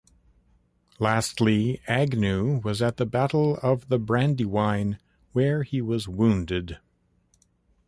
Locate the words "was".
2.63-2.81, 5.79-6.07